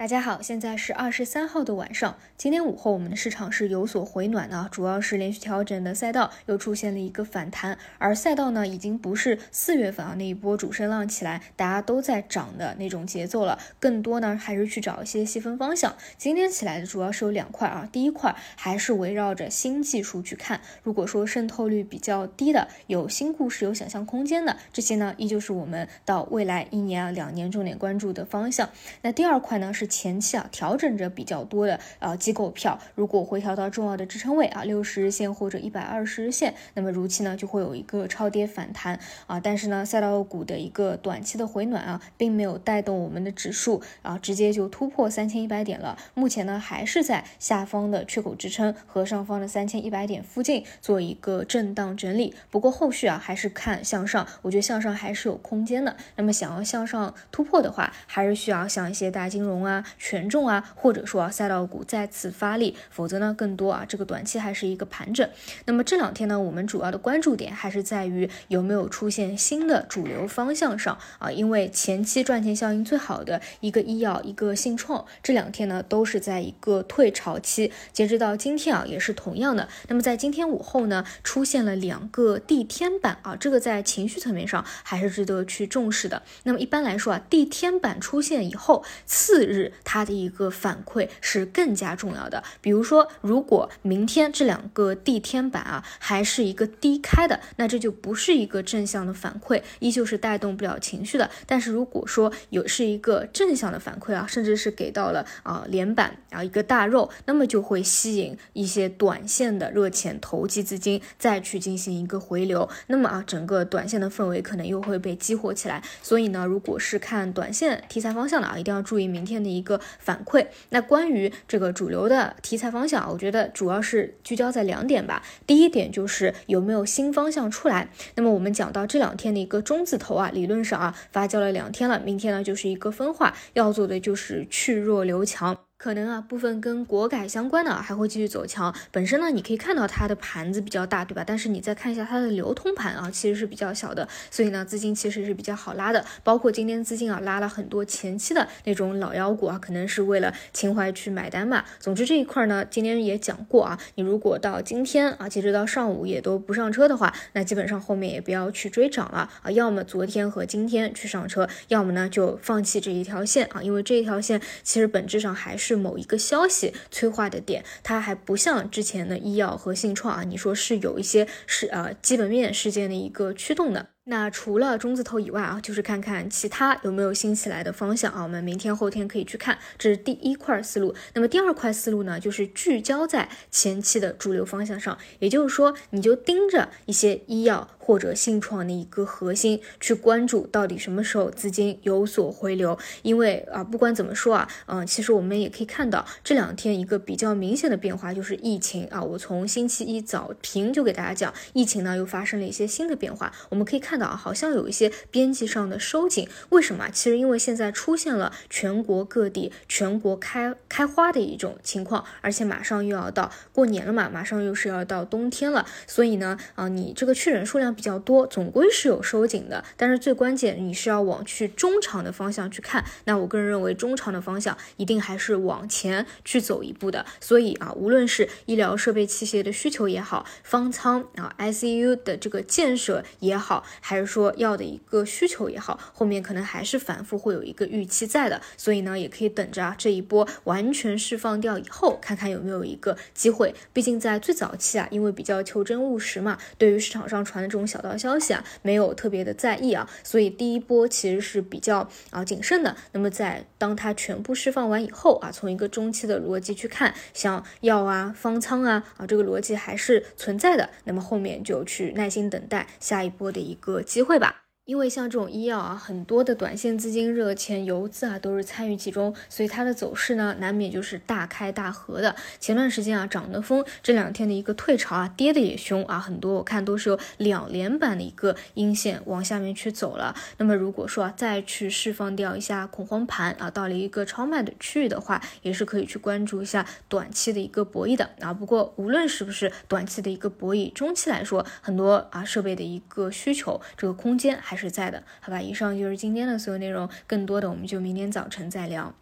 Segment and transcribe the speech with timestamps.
[0.00, 2.16] 大家好，现在是二十三号的晚上。
[2.38, 15.94] 今天午后，我们的市场是有所回暖的，主要是连续调整的赛道又出现了一个反弹，而赛道呢，已经不是四月份啊那一波主升浪起来，大家都在涨的那种节奏了，更多呢还是去找一些细分方向。
[16.16, 28.70] 今天起来的主要是有两块啊，第一块还是围绕着新技术去看，如果说渗透率比较低的，有新故事、有想象空间的这些呢，依旧是我们到未来一年啊两年重点关注的方向。
[29.02, 29.89] 那第二块呢是。
[29.90, 39.40] 前期啊调整着比较多的啊机构票，如果回调到重要的支撑位啊六十日线或者一百二十日线，那么如期呢就会有一个超跌反弹啊。
[39.40, 45.98] 但是呢赛道股的一个短期的回暖啊，并没有带动我们的指数啊直接就突破三千一百点了。
[46.14, 52.34] 目前呢还是在下方的缺口支撑和上方的三千一百点附近做一个震荡整理。
[52.50, 55.96] 不过后续啊还是看向上，我觉得向上还是有空间的。
[56.16, 59.79] 那么想要向上突破的话，还是需要像一些大金融啊。
[59.98, 65.28] 权重啊，或者说啊赛道股再次发力，否则呢，更多啊，这个短期还是一个盘整。
[65.66, 79.68] 那么这两天呢，我们主要的关注点还是在于有没有出现新的主流方向上啊，因为前期赚钱效应最好的一个医药，一个信创，这两天呢都是在一个退潮期，截止到今天啊也是同样的。
[79.88, 86.22] 那么在今天午后呢，出现了两个地天板啊，这个在情绪层面上还是值得去重视的。
[86.44, 89.69] 那么一般来说啊，地天板出现以后，次日。
[89.84, 92.42] 它的一个反馈是更加重要的。
[92.60, 101.30] 比如说，如果明天这两个地天板啊还是一个低开的，那这就不是一个正向的反馈，依旧是带动不了情绪的。
[101.46, 115.82] 但是如果说有是一个正向的反馈啊，甚至是给到了啊连板啊一个大肉，那么就会吸引一些短线的热钱投机资金再去进行一个回流，那么啊整个短线的氛围可能又会被激活起来。
[116.02, 119.59] 所以呢，如果是看短线题材方向的啊，一定要注意明天的一。
[119.60, 125.22] 一个反馈，那关于这个主流的题材方向，我觉得主要是聚焦在两点吧。
[125.46, 127.90] 第一点就是有没有新方向出来。
[128.14, 135.69] 那么我们讲到这两天的一个中字头啊，理论上啊发酵了两天了，明天呢就是一个分化，要做的就是去弱留强。
[135.82, 138.74] 可能啊，部分跟国改相关的还会继续走强。
[138.92, 141.24] 本身呢，你可以看到它的盘子比较大，对吧？
[141.26, 144.06] 但是你再看一下它的流通盘啊，其实是比较小的。
[144.30, 146.04] 所以呢，资金其实是比较好拉的。
[146.22, 151.64] 包括今天资金啊拉了很多前期的那种老妖股啊，可能是为了情怀去买单嘛。
[151.78, 159.50] 总之这一块呢，今天也讲过啊，你如果到今天啊，截止到上午也都不上车的话，那基本上后面也不要去追涨了啊。
[159.50, 165.69] 要么昨天和今天去上车，要么呢就放弃这一条线啊，因为这一条线其实本质上还是。
[165.70, 173.90] 是某一个消息催化的点，它还不像之前的医药和信创啊，你说是有一些是啊基本面事件的一个驱动的。
[174.04, 178.22] 那除了中字头以外啊，就是看看其他有没有新起来的方向啊。
[178.22, 180.94] 我们明天后天可以去看，这是第一块思路。
[181.14, 192.76] 那么第二块思路呢，就是聚焦在前期的主流方向上，也就是说，你就盯着一些医药或者信创的一个核心去关注，到底什么时候资金有所回流。
[193.02, 199.00] 因为啊，不管怎么说啊，嗯，其实我们也可以看到这两天一个比较明显的变化就是疫情啊。
[199.00, 203.89] 我从星期一早评就给大家讲，疫情呢又发生了一些新的变化，我们可以看。
[203.90, 206.88] 看到啊好像有一些边际上的收紧，为什么？
[206.90, 219.64] 其实因为现在出现了全国各地全国开开花的一种情况，而且马上又要到过年了嘛，马上又是要到冬天了，所以呢，啊，你这个确诊数量比较多，总归是有收紧的。
[219.76, 222.84] 但是最关键，你是要往去中长的方向去看。
[223.06, 227.04] 那我个人认为，中长的方向一定还是往前去走一步的。
[227.18, 233.66] 所以啊，无论是医疗设备器械的需求也好，方舱啊 ICU 的这个建设也好。
[233.80, 243.54] 还是说要的一个需求也好，后面可能还是反复会有一个预期在的，所以呢，也可以等着啊这一波完全释放掉以后，看看有没有一个机会。
[243.72, 252.76] 毕竟在最早期啊，因为比较求真务实嘛，对于市场上传的这种小道消息啊，没有特别的在意啊，所以第一波其实是比较啊谨慎的。
[252.92, 260.68] 那么在当它全部释放完以后啊，从一个中期的逻辑去看，像药啊、方仓啊啊这个逻辑还是存在的。
[260.84, 263.82] 那么后面就去耐心等待下一波的一个个。
[263.82, 264.49] 机会吧。
[264.70, 272.14] 因为像这种医药啊，很多的短线资金、热钱、游资啊，都是参与其中，所以它的走势呢，难免就是大开大合的。
[272.38, 280.14] 前段时间啊，涨得疯，这两天的一个退潮啊，跌的也凶啊，很多我看都是有两连板的一个阴线往下面去走了。
[280.38, 288.32] 那么如果说啊，再去释放掉一下恐慌盘啊，到了一个超卖的区域的话，也是可以去关注一下短期的一个博弈的啊。
[288.32, 294.59] 不过无论是不是短期的一个博弈，中期来说，很多啊设备的一个需求，这个空间还是。
[294.60, 298.94] 是在的，好吧，以上就是今天的所有内容，更多的我们就明天早晨再聊。